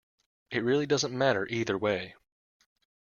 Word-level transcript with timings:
It 0.49 0.63
really 0.63 0.87
doesn't 0.87 1.15
matter 1.15 1.45
either 1.47 1.77
way. 1.77 2.15